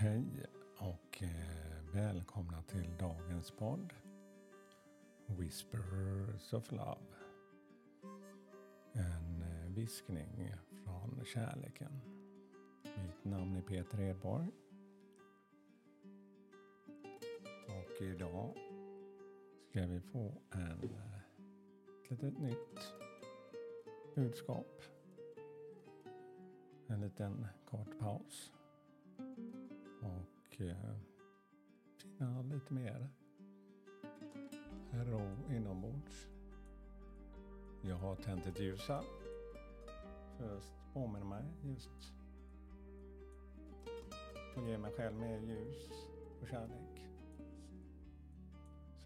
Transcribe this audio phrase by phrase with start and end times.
[0.00, 3.92] Hej och eh, välkomna till dagens podd
[5.26, 7.06] Whispers of Love.
[8.92, 10.54] En eh, viskning
[10.84, 12.00] från kärleken.
[12.82, 14.48] Mitt namn är Peter Edborg.
[17.66, 18.54] Och idag
[19.70, 21.18] ska vi få en, eh,
[22.02, 22.94] ett litet nytt
[24.14, 24.82] budskap.
[26.86, 28.52] En liten kort paus
[30.08, 30.96] och eh,
[31.98, 33.08] finna lite mer
[34.92, 36.28] ro inombords.
[37.82, 39.04] Jag har tänt ett ljus här.
[40.38, 41.90] Först påminner mig just
[44.56, 45.90] och ge mig själv mer ljus
[46.42, 47.02] och kärlek.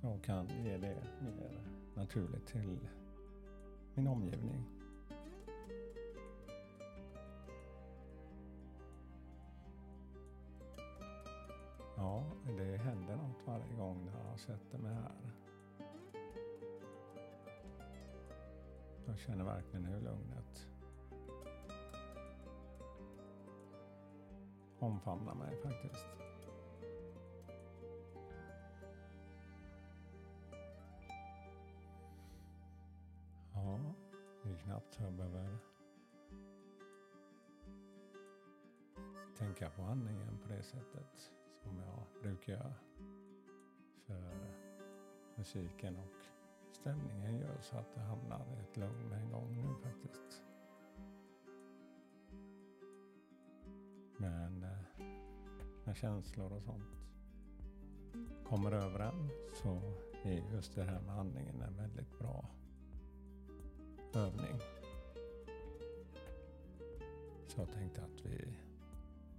[0.00, 1.60] Så kan ge det mer
[1.94, 2.78] naturligt till
[3.94, 4.81] min omgivning.
[12.22, 15.32] Ja, det händer något varje gång när jag sätter mig här.
[19.06, 20.68] Jag känner verkligen hur lugnet
[24.78, 26.06] omfamnar mig faktiskt.
[33.54, 33.78] Ja,
[34.42, 35.58] det är knappt jag behöver
[39.38, 41.32] tänka på andningen på det sättet
[41.62, 42.74] som jag brukar göra.
[44.06, 44.54] För
[45.36, 49.74] musiken och stämningen gör så att det hamnar i ett lugn med en gång nu
[49.82, 50.42] faktiskt.
[54.16, 55.06] Men eh,
[55.84, 57.02] när känslor och sånt
[58.44, 59.80] kommer över en så
[60.22, 62.48] är just det här med andningen en väldigt bra
[64.14, 64.60] övning.
[67.46, 68.58] Så jag tänkte att vi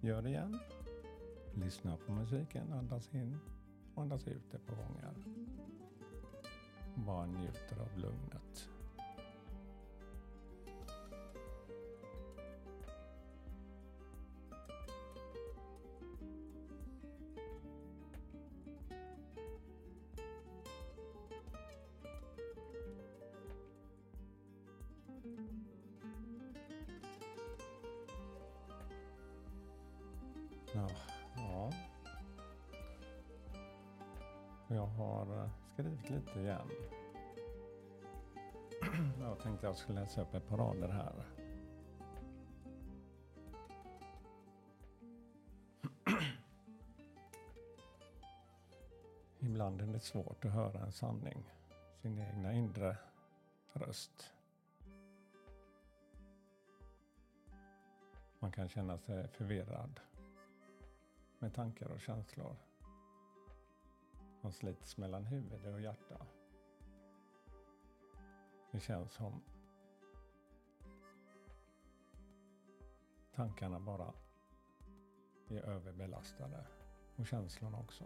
[0.00, 0.58] gör det igen.
[1.56, 3.38] Lyssna på musiken, andas in
[3.94, 5.14] och andas ut ett par gånger.
[6.94, 8.70] Bara njuter av lugnet.
[30.74, 31.15] Ja,
[34.68, 36.70] Jag har eh, skrivit lite igen.
[39.20, 41.24] Jag tänkte jag skulle läsa upp ett par rader här.
[49.38, 51.44] Ibland är det svårt att höra en sanning,
[52.02, 52.96] sin egna inre
[53.72, 54.32] röst.
[58.38, 60.00] Man kan känna sig förvirrad
[61.38, 62.56] med tankar och känslor
[64.46, 66.26] som slits mellan huvud och hjärta.
[68.70, 69.42] Det känns som
[73.34, 74.12] tankarna bara
[75.48, 76.66] är överbelastade
[77.16, 78.04] och känslorna också.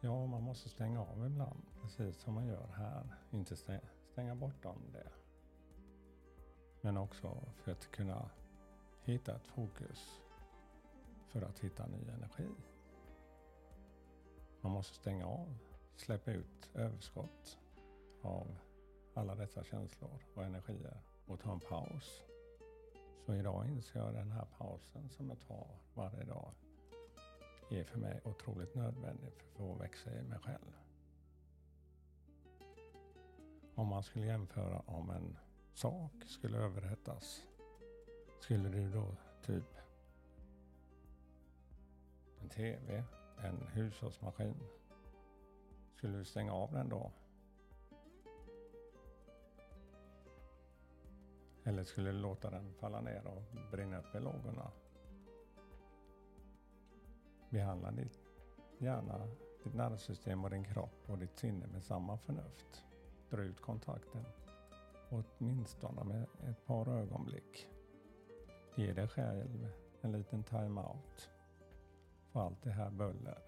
[0.00, 3.16] Ja, man måste stänga av ibland, precis som man gör här.
[3.30, 3.56] Inte
[4.12, 5.10] stänga bort om det.
[6.80, 8.30] Men också för att kunna
[9.02, 10.22] hitta ett fokus
[11.28, 12.69] för att hitta ny energi.
[14.70, 15.58] Man måste stänga av,
[15.96, 17.58] släppa ut överskott
[18.22, 18.56] av
[19.14, 22.22] alla dessa känslor och energier och ta en paus.
[23.26, 26.52] Så idag inser jag den här pausen som jag tar varje dag
[27.70, 30.76] är för mig otroligt nödvändig för att få växa i mig själv.
[33.74, 35.36] Om man skulle jämföra om en
[35.74, 37.42] sak skulle överhettas,
[38.40, 39.76] skulle du då typ
[42.40, 43.04] en TV,
[43.44, 44.54] en hushållsmaskin.
[45.94, 47.12] Skulle du stänga av den då?
[51.64, 54.70] Eller skulle du låta den falla ner och brinna upp i lågorna?
[57.50, 58.20] Behandla ditt
[58.78, 59.28] hjärna,
[59.64, 62.84] ditt nervsystem och din kropp och ditt sinne med samma förnuft.
[63.30, 64.24] Dra ut kontakten
[65.10, 67.68] åtminstone med ett par ögonblick.
[68.74, 69.68] Ge dig själv
[70.00, 71.30] en liten time-out
[72.30, 73.42] för allt det här buller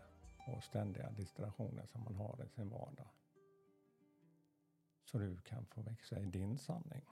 [0.46, 3.08] och ständiga distraktioner som man har i sin vardag.
[5.04, 7.02] Så du kan få växa i din sanning.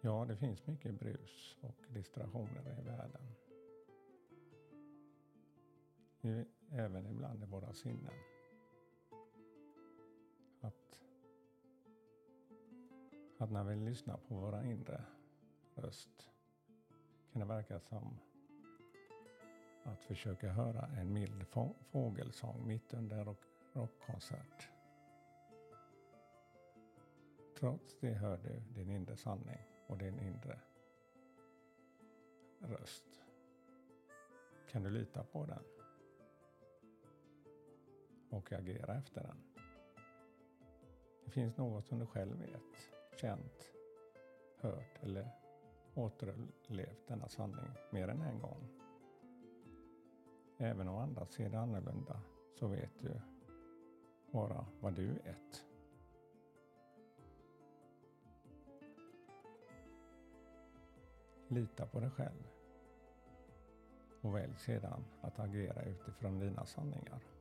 [0.00, 3.34] Ja, det finns mycket brus och distraktioner i världen.
[6.70, 8.37] även ibland i våra sinnen.
[13.38, 15.04] Att när vi lyssnar på våra inre
[15.74, 16.30] röst
[17.32, 18.18] kan det verka som
[19.84, 21.46] att försöka höra en mild
[21.90, 24.68] fågelsång mitt under en rock rockkonsert.
[27.58, 30.60] Trots det hör du din inre sanning och din inre
[32.58, 33.24] röst.
[34.70, 35.62] Kan du lita på den?
[38.30, 39.36] Och agera efter den?
[41.24, 43.72] Det finns något som du själv vet, känt,
[44.56, 45.30] hört eller
[45.94, 48.68] återlevt denna sanning mer än en gång.
[50.58, 52.20] Även om andra ser det annorlunda
[52.54, 53.20] så vet du
[54.32, 55.64] bara vad du vet.
[61.48, 62.48] Lita på dig själv
[64.20, 67.37] och välj sedan att agera utifrån dina sanningar.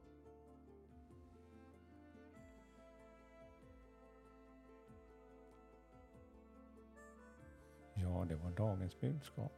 [8.17, 9.51] Ja, det var dagens budskap.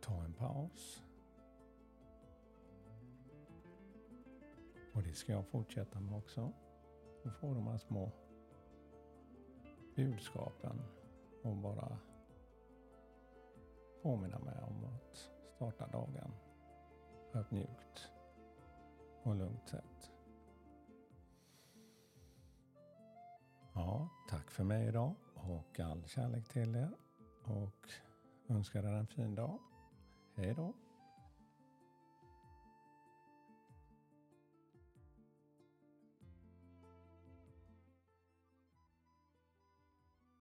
[0.00, 1.04] Ta en paus.
[4.94, 6.52] Och det ska jag fortsätta med också.
[7.24, 8.10] Och få de här små
[9.96, 10.82] budskapen
[11.42, 11.98] och bara
[14.02, 16.32] påminna mig om att starta dagen
[17.32, 18.10] på ett mjukt
[19.22, 20.10] och lugnt sätt.
[23.74, 25.14] Ja, tack för mig idag
[25.48, 26.90] och all kärlek till er
[27.44, 27.90] och
[28.48, 29.58] önskar er en fin dag.
[30.36, 30.74] Hej då!